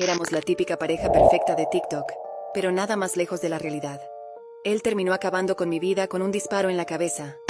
[0.00, 2.12] Éramos la típica pareja perfecta de TikTok,
[2.54, 4.00] pero nada más lejos de la realidad.
[4.62, 7.40] Él terminó acabando con mi vida con un disparo en la cabeza.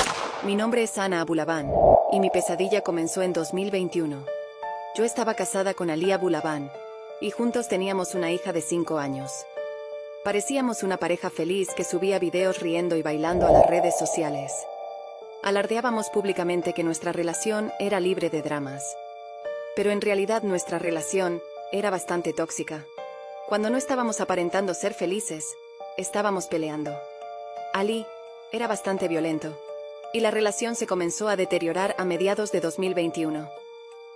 [0.44, 1.70] Mi nombre es Ana Abulaban,
[2.10, 4.24] y mi pesadilla comenzó en 2021.
[4.96, 6.72] Yo estaba casada con Ali Abulaban,
[7.20, 9.30] y juntos teníamos una hija de 5 años.
[10.24, 14.54] Parecíamos una pareja feliz que subía videos riendo y bailando a las redes sociales.
[15.42, 18.96] Alardeábamos públicamente que nuestra relación era libre de dramas.
[19.76, 21.42] Pero en realidad nuestra relación
[21.72, 22.86] era bastante tóxica.
[23.46, 25.44] Cuando no estábamos aparentando ser felices,
[25.96, 26.98] estábamos peleando.
[27.72, 28.06] Ali
[28.52, 29.58] era bastante violento,
[30.12, 33.50] y la relación se comenzó a deteriorar a mediados de 2021.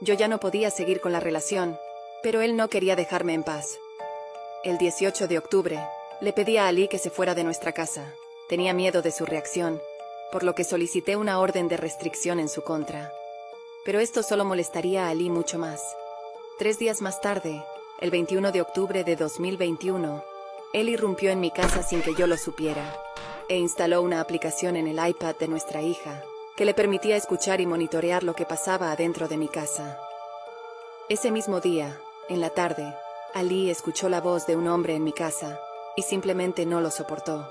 [0.00, 1.78] Yo ya no podía seguir con la relación,
[2.22, 3.78] pero él no quería dejarme en paz.
[4.64, 5.78] El 18 de octubre,
[6.20, 8.14] le pedí a Ali que se fuera de nuestra casa.
[8.48, 9.80] Tenía miedo de su reacción,
[10.30, 13.12] por lo que solicité una orden de restricción en su contra.
[13.84, 15.82] Pero esto solo molestaría a Ali mucho más.
[16.58, 17.64] Tres días más tarde,
[17.98, 20.22] el 21 de octubre de 2021,
[20.74, 22.94] él irrumpió en mi casa sin que yo lo supiera,
[23.48, 26.22] e instaló una aplicación en el iPad de nuestra hija,
[26.54, 29.98] que le permitía escuchar y monitorear lo que pasaba adentro de mi casa.
[31.08, 32.94] Ese mismo día, en la tarde,
[33.32, 35.58] Ali escuchó la voz de un hombre en mi casa,
[35.96, 37.50] y simplemente no lo soportó.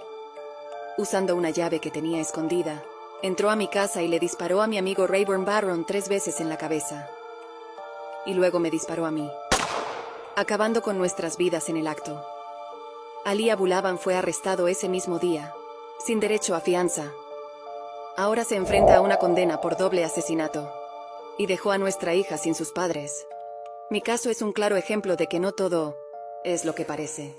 [0.98, 2.84] Usando una llave que tenía escondida,
[3.24, 6.50] entró a mi casa y le disparó a mi amigo Rayburn Barron tres veces en
[6.50, 7.10] la cabeza.
[8.26, 9.30] Y luego me disparó a mí,
[10.36, 12.24] acabando con nuestras vidas en el acto.
[13.26, 15.54] Ali Abulaban fue arrestado ese mismo día,
[16.06, 17.12] sin derecho a fianza.
[18.18, 20.72] Ahora se enfrenta a una condena por doble asesinato.
[21.38, 23.26] Y dejó a nuestra hija sin sus padres.
[23.90, 25.98] Mi caso es un claro ejemplo de que no todo
[26.44, 27.36] es lo que parece.